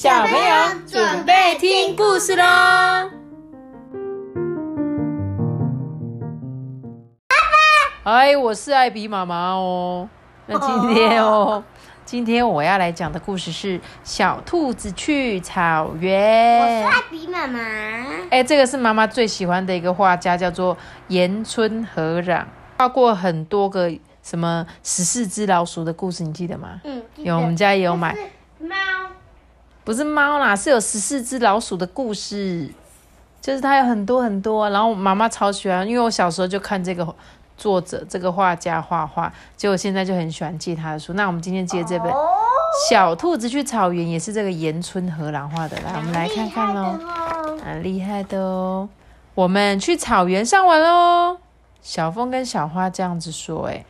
[0.00, 2.44] 小朋友准备听故事喽！
[8.04, 10.08] 哎，我是艾比妈妈哦。
[10.46, 11.64] 那今天哦，
[12.04, 16.62] 今天我要来讲的故事是《小兔子去草原》。
[16.62, 17.58] 我是艾比妈妈。
[18.30, 20.78] 哎，这个是妈妈最喜欢的一个画家，叫做
[21.08, 22.46] 岩村和冉，
[22.78, 23.92] 画过很多个
[24.22, 26.80] 什么十四只老鼠的故事，你记得吗？
[26.84, 28.16] 嗯，有，我们家也有买。
[29.88, 29.94] 猫。
[29.94, 32.68] 不是猫啦，是有十四只老鼠的故事，
[33.40, 37.14] 就是它有很多很多，然后妈妈超喜欢，因为我小时候就看这个
[37.56, 41.14] 作者这个画家画画，结果现在就很喜欢借他的书。
[41.14, 42.12] 那我们今天借这本
[42.90, 46.98] 《小兔子去草原》，也是这个岩村和朗画的，来我们来看看喽，
[47.64, 48.86] 很厉害的哦。
[49.34, 51.38] 我们去草原上玩喽，
[51.80, 53.86] 小风跟小花这样子说，哎，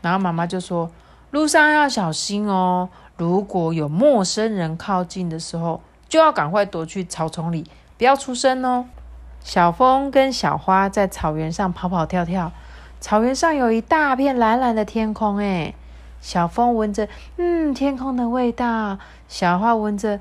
[0.00, 0.88] 然后妈妈就说
[1.32, 2.88] 路上要小心哦。
[3.16, 7.64] 如果有陌生人靠近的时候，就要赶快躲去草丛里，
[7.96, 8.86] 不要出声哦。
[9.40, 12.50] 小风跟小花在草原上跑跑跳跳，
[13.00, 15.36] 草原上有一大片蓝蓝的天空。
[15.36, 15.74] 哎，
[16.20, 17.06] 小风闻着，
[17.36, 20.18] 嗯，天空的味道；小花闻着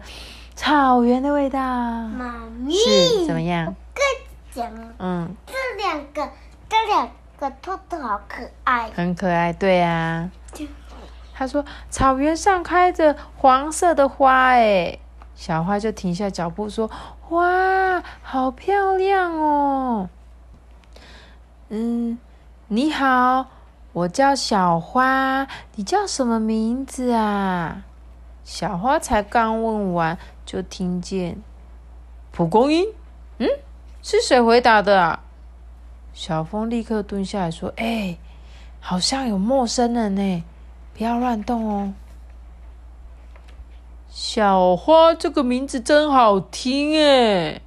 [0.55, 1.59] 草原的味道。
[1.59, 3.73] 妈咪是怎么样？
[3.94, 4.03] 跟
[4.52, 6.30] 讲，嗯，这两个，
[6.67, 10.30] 这两个兔兔好可爱，很可爱，对啊。
[11.34, 15.00] 他说：“草原上开着黄色的花，哎，
[15.36, 16.90] 小花就停下脚步说
[17.30, 20.09] ：‘哇，好漂亮哦！’
[21.70, 22.20] 嗯，
[22.67, 23.48] 你好，
[23.94, 27.84] 我叫小花，你叫什么名字啊？”
[28.45, 31.42] 小花才刚问完，就听见
[32.31, 32.86] 蒲公英。
[33.40, 33.47] 嗯，
[34.03, 35.23] 是谁回答的啊？
[36.14, 38.18] 小风立刻蹲下来说：“哎，
[38.80, 40.44] 好像有陌生人呢。”
[40.95, 41.94] 不要乱动哦！
[44.09, 47.61] 小花这个名字真好听哎！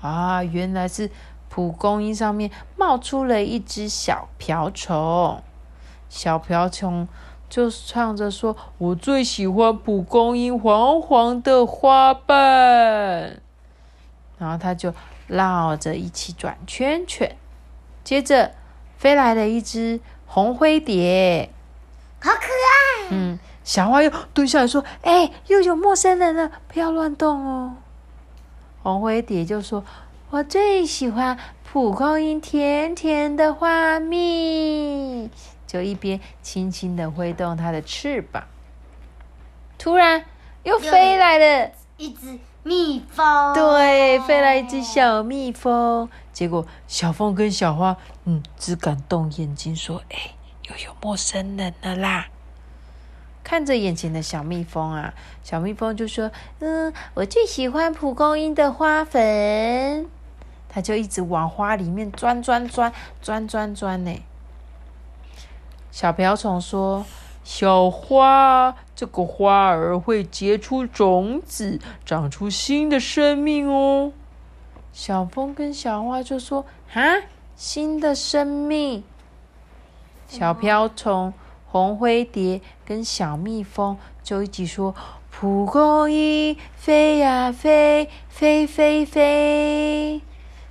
[0.00, 1.10] 啊，原来是
[1.48, 5.40] 蒲公英上面冒出了一只小瓢虫。
[6.08, 7.06] 小瓢虫
[7.48, 13.40] 就唱着说：“我最喜欢蒲公英黄黄的花瓣。”
[14.38, 14.92] 然后它就
[15.28, 17.36] 绕着一起转圈圈。
[18.02, 18.56] 接着
[18.98, 21.48] 飞来了一只红灰蝶。
[22.20, 22.51] 好可爱！
[23.12, 27.74] 嗯，小花又蹲下来说：“哎，又有陌生人了，不要乱动哦。”
[28.82, 29.84] 红灰蝶就说
[30.30, 35.30] ：“我最喜欢蒲公英甜甜的花蜜。”
[35.66, 38.44] 就一边轻轻的挥动它的翅膀。
[39.78, 40.24] 突然，
[40.62, 43.54] 又飞来了一只蜜蜂。
[43.54, 46.08] 对，飞来一只小蜜蜂。
[46.32, 50.32] 结果，小凤跟小花，嗯，只敢动眼睛说：“哎。”
[50.70, 52.28] 又有陌生人了啦！
[53.44, 56.30] 看着眼前的小蜜蜂啊，小蜜蜂就说
[56.60, 60.08] ：“嗯，我最喜欢蒲公英的花粉。”
[60.68, 64.22] 它就一直往花里面钻钻钻钻钻钻呢。
[65.90, 67.04] 小瓢虫说
[67.44, 74.12] ：“小花，这个花儿会结出种子，长出新的生命哦。”
[74.94, 76.64] 小风跟小花就说
[76.94, 77.02] ：“啊，
[77.54, 79.04] 新的生命。”
[80.28, 81.34] 小瓢虫、
[81.72, 84.94] 红灰蝶跟小蜜蜂就一起说
[85.32, 90.20] ：“蒲公英飞呀飞，飞飞飞。”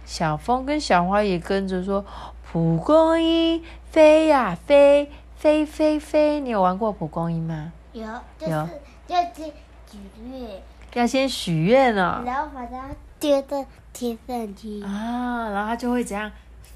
[0.05, 2.05] 小风跟小花也跟着说
[2.45, 7.73] ：“蒲公英飞呀飞，飞飞飞。”你有玩过蒲公英吗？
[7.93, 8.03] 有，
[8.47, 8.69] 有，
[9.07, 9.51] 要先
[9.89, 9.97] 许
[10.29, 10.61] 愿。
[10.93, 12.21] 要先许愿哦。
[12.23, 12.89] 然后把它
[13.19, 14.83] 丢到天上去。
[14.83, 16.31] 啊，然后它就会怎样？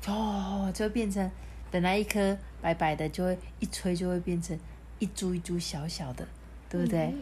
[0.08, 1.30] 哦，就变成。
[1.70, 4.60] 本来一颗白白的，就会一吹就会变成
[4.98, 6.26] 一株一株小小的，
[6.68, 7.14] 对不对？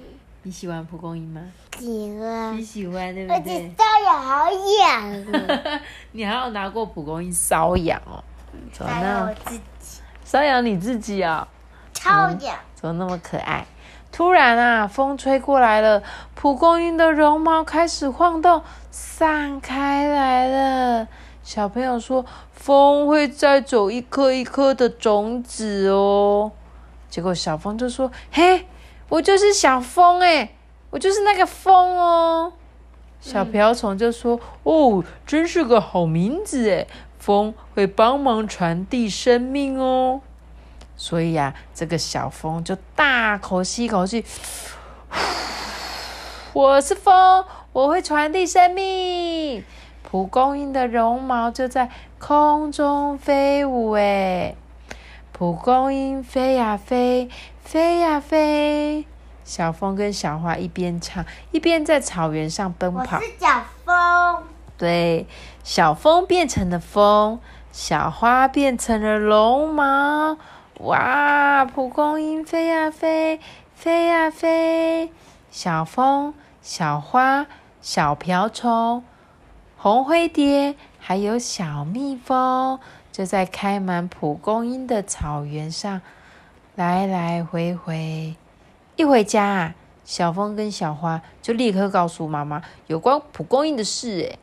[0.43, 1.41] 你喜欢蒲公英吗？
[1.77, 2.57] 喜欢。
[2.57, 3.35] 你喜欢对不对？
[3.35, 4.49] 而且瘙痒好
[4.79, 5.81] 痒。
[6.13, 8.23] 你还有拿过蒲公英瘙痒哦？
[8.73, 10.01] 瘙痒我自己。
[10.25, 11.45] 瘙痒你自己啊？
[11.93, 12.57] 超痒。
[12.73, 13.65] 怎么那么可爱？
[14.13, 16.01] 突然啊，风吹过来了，
[16.35, 21.07] 蒲公英的绒毛开始晃动，散开来了。
[21.43, 26.53] 小朋友说：“风会再走一颗一颗的种子哦。”
[27.09, 28.65] 结果小风就说：“嘿，
[29.09, 30.55] 我就是小风哎，
[30.89, 32.53] 我就是那个风哦。”
[33.19, 36.87] 小瓢虫就说：“哦，真是个好名字哎，
[37.19, 40.21] 风会帮忙传递生命哦。”
[40.95, 44.23] 所以呀，这个小风就大口吸一口气，
[46.53, 47.43] 我是风，
[47.73, 49.63] 我会传递生命。
[50.13, 51.89] 蒲公英的绒毛就在
[52.19, 54.53] 空中飞舞，哎，
[55.31, 57.27] 蒲公英飞呀飞，
[57.63, 59.07] 飞呀飞，
[59.43, 63.17] 小风跟小花一边唱，一边在草原上奔跑。
[63.17, 64.43] 我是小风。
[64.77, 65.25] 对，
[65.63, 67.39] 小风变成了风，
[67.71, 70.37] 小花变成了龙毛。
[70.81, 73.39] 哇，蒲公英飞呀飞，
[73.73, 75.11] 飞呀飞。
[75.49, 77.47] 小风、小花、
[77.81, 79.03] 小瓢虫、
[79.83, 82.79] 红灰蝶，还有小蜜蜂，
[83.11, 85.99] 就在开满蒲公英的草原上
[86.75, 88.37] 来来回回。
[88.95, 89.75] 一回家啊，
[90.05, 94.31] 小风跟小花就立刻告诉妈妈有关蒲公英的事。
[94.31, 94.39] 哎，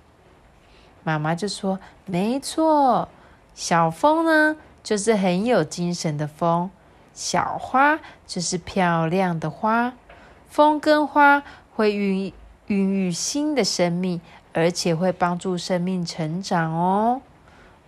[1.04, 3.08] 妈妈就说：“没错，
[3.54, 6.68] 小风呢，就是很有精神的风；
[7.14, 9.94] 小花就是漂亮的花。”
[10.50, 11.42] 风跟花
[11.74, 12.30] 会孕
[12.70, 14.20] 孕育新的生命，
[14.52, 17.20] 而且会帮助生命成长哦。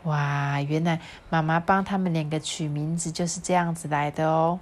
[0.02, 0.98] 哇，原来
[1.30, 4.58] 妈妈帮他们两个取名字就是这样子来的哦。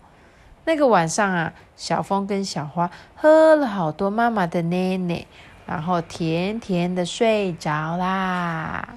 [0.67, 5.25] 那个晚上啊，小风跟小花喝了好多妈妈的奶奶，
[5.65, 8.91] 然后甜甜的睡着啦。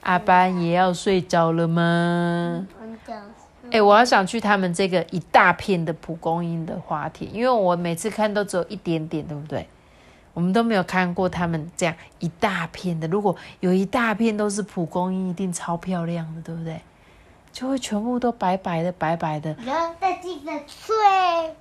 [0.00, 2.66] 阿班也要睡着了吗？
[3.70, 9.68] 哎，我好想去他们这个一大片的蒲公英的花田，因为我每次看都只有一点点，对不对？
[10.34, 13.08] 我们都没有看过他们这样一大片的。
[13.08, 16.78] 如果有一大片都是蒲公英，一定超漂亮的，对不对？
[17.52, 19.56] 就会全部都白白的、白白的。
[19.64, 20.94] 然后再记得吹。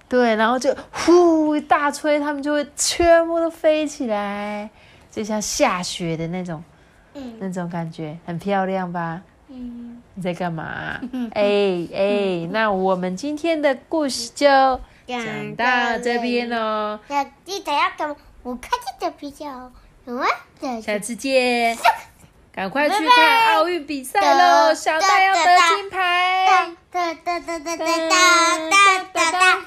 [0.09, 4.67] 对，然后就呼一大吹，它们就会全部都飞起来，
[5.11, 6.63] 就像下雪的那种，
[7.13, 9.21] 嗯，那种感觉很漂亮吧？
[9.49, 10.01] 嗯。
[10.15, 10.99] 你在干嘛？
[11.33, 14.45] 哎哎，那我们今天的故事就
[15.07, 16.99] 讲到这边喽。
[17.07, 19.71] 要记得要给我看见的比较，
[20.05, 20.25] 有吗？
[20.81, 21.77] 下次见，
[22.53, 24.73] 赶快去看奥运比赛喽！
[24.73, 26.69] 小戴要得金牌。
[26.91, 27.87] 哒哒哒哒哒哒
[28.69, 29.61] 哒哒哒